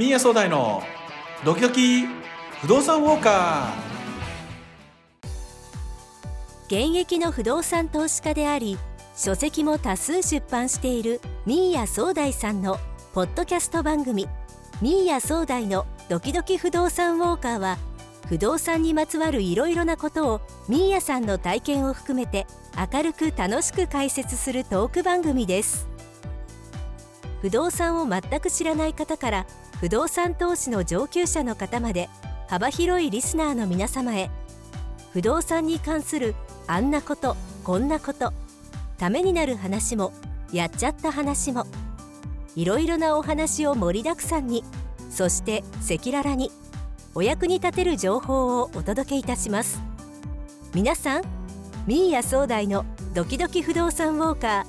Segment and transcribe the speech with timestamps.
[0.00, 0.82] ミーヤ総大の
[1.44, 2.06] ドキドキ
[2.62, 6.88] 不動産ウォーカー。
[6.88, 8.78] 現役の不動産投資家であり
[9.14, 12.78] 書籍も多数出版しているミーヤ総大さんの
[13.12, 14.26] ポッドキャスト番組。
[14.80, 17.76] ミーヤ総大のドキドキ不動産ウォーカーは
[18.26, 22.46] 不動産にまつわるいろいろなことをミーヤさんの体験を含めて
[22.90, 25.89] 明るく楽しく解説するトーク番組です。
[27.40, 29.46] 不動産を全く知らない方から
[29.80, 32.08] 不動産投資の上級者の方まで
[32.48, 34.30] 幅広いリスナーの皆様へ
[35.12, 36.34] 不動産に関する
[36.66, 38.32] あんなことこんなこと
[38.98, 40.12] ためになる話も
[40.52, 41.66] やっちゃった話も
[42.56, 44.64] いろいろなお話を盛りだくさんに
[45.10, 46.50] そして赤裸々に
[47.14, 49.82] お役に立てる情報をお届けいたします。
[50.72, 51.22] 皆さん
[51.86, 54.66] ミーヤ総大のドキドキ不動産ウォーカ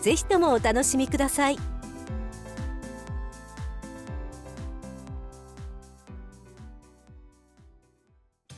[0.00, 1.73] ーぜひともお楽しみください。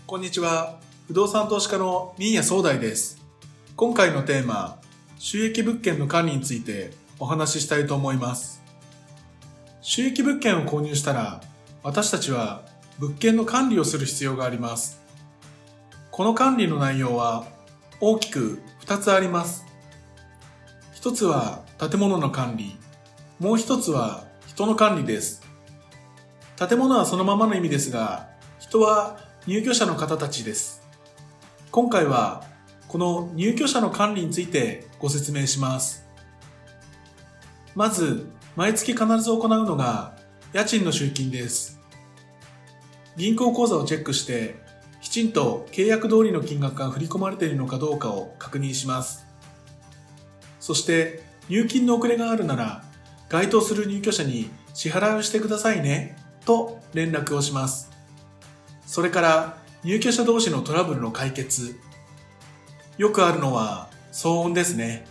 [0.07, 3.23] こんにちは不動産投資家のミーヤ総大です
[3.77, 4.79] 今回のテーマ
[5.19, 8.63] 収益物件の管理についてお話ししたいと思います
[9.83, 11.41] 収益物件を購入したら
[11.83, 12.63] 私たちは
[12.99, 15.03] 物件の管理をする必要があります。
[16.11, 17.47] この管理の内容は
[18.01, 19.67] 大きく2つあります。
[20.95, 22.75] 一つは建物の管理、
[23.39, 25.43] もう一つは人の管理です。
[26.57, 30.83] 建物はそのままの意味ですが、人は入居者の方たちです。
[31.71, 32.43] 今回は
[32.89, 36.05] この入居者の管理についてご説明します。
[37.77, 40.17] まず、毎月必ず行うのが
[40.53, 41.79] 家賃の集金です。
[43.17, 44.57] 銀行口座をチェックして、
[45.01, 49.27] きちんと契約通りの金額が振り込まれているのかどうかを確認します。
[50.59, 52.83] そして、入金の遅れがあるなら、
[53.29, 57.96] 該当する入居者に支払いをしてくださいね、と連絡をします。
[58.87, 61.79] それから、入居者同士のトラブルの解決。
[62.97, 65.07] よくあるのは、騒音ですね。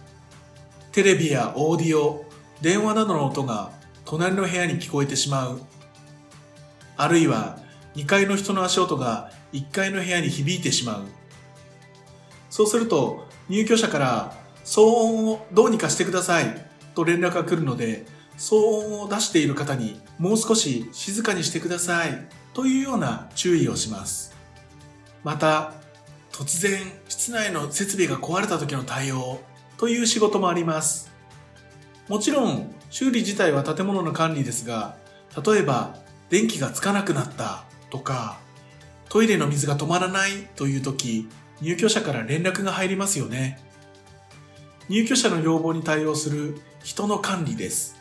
[0.91, 2.25] テレビやオーディオ、
[2.61, 3.71] 電話などの音が
[4.05, 5.61] 隣の部屋に聞こえてしまう。
[6.97, 7.59] あるいは
[7.95, 11.05] 2階の人の足音が1階の部屋に響いてしまう。
[12.49, 16.65] そうすると入居者から騒音をどうにかしてください
[16.95, 18.05] と連絡が来るので
[18.37, 24.35] 騒音を出している方にもう少し静かにしてくださいというような注意をします。
[25.23, 25.73] また
[26.31, 29.41] 突然室内の設備が壊れた時の対応
[29.77, 31.11] という仕事もあります。
[32.07, 34.95] もちろん修理自体は建物の管理ですが
[35.45, 35.95] 例えば
[36.29, 38.39] 電気がつかなくなったとか、
[39.09, 41.27] トイレの水が止まらないという時、
[41.61, 43.59] 入居者から連絡が入りますよね。
[44.89, 47.95] 入居者の要望に対応する人の管理です。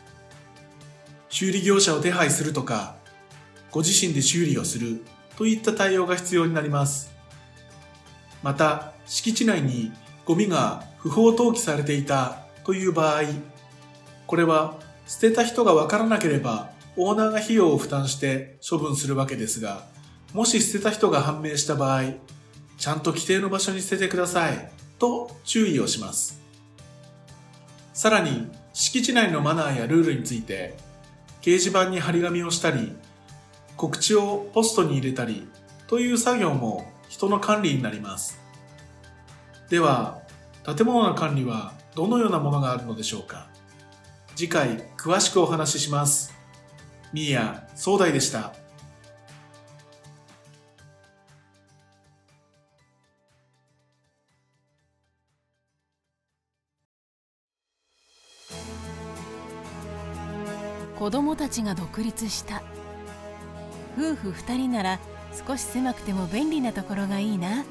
[1.29, 2.95] 修理業者を手配するとか、
[3.75, 5.01] ご自身で修理をする
[5.37, 7.11] といった対応が必要になります。
[8.41, 9.91] また、敷地内に
[10.23, 13.23] ゴミが不法投棄されていたという場合、
[14.27, 19.83] これは捨てた人がわからなければオーナーが費用を負担して処分するわけですが、
[20.31, 22.13] もし捨てた人が判明した場合、
[22.77, 26.39] ちゃんと規定の場所に捨ててくださいと注意をします。
[27.93, 30.77] さらに、敷地内のマナーやルールについて、
[31.41, 32.95] 掲示板に張り紙をしたり、
[33.77, 35.47] 告知をポストに入れたり
[35.87, 38.39] という作業も人の管理になります。
[39.69, 40.21] では、
[40.63, 43.47] 建物の管理はどのようなものがあるのでしょうか？
[44.35, 46.33] 次回詳しくお話しします。
[47.13, 48.53] ミーヤ壮大でした
[60.97, 62.63] 子供たちが独立した
[63.97, 64.99] 夫婦2人なら
[65.47, 67.63] 少し狭くても便利なところがいいな。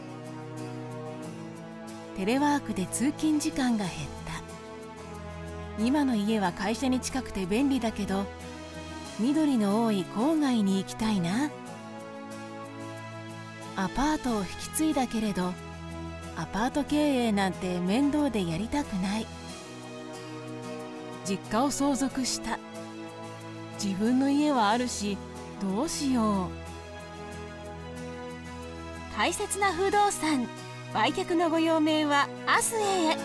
[2.17, 3.93] テレワークで通勤時間が減っ
[5.77, 5.85] た。
[5.85, 8.25] 今の家は会社に近くて便利だけど
[9.19, 11.51] 緑の多い郊外に行きたいな。
[13.77, 15.53] アパートを引き継いだけれど
[16.37, 19.27] アパート経営なんて面倒でやりたくない。
[21.27, 22.59] 実家を相続した。
[23.83, 25.19] 自分の家はあるし
[25.65, 26.49] どうしよう。
[29.17, 30.47] 大切な不動産。
[30.93, 33.17] 売却のご用命は明日へ。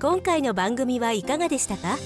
[0.00, 1.98] 今回の番組はいかがでしたか？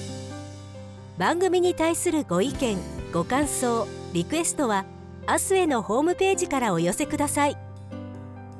[1.16, 2.76] 番組に対するご意見
[3.12, 4.84] ご感想リクエストは
[5.28, 7.63] 明日へのホームページからお寄せください。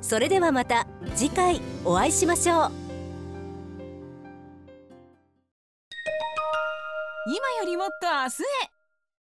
[0.07, 0.87] それではまた
[1.17, 2.73] 次回お会いしましょう。
[7.27, 8.74] 今よりもっと明日へ。